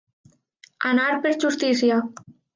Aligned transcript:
Anar 0.93 1.11
per 1.27 1.35
justícia. 1.45 2.01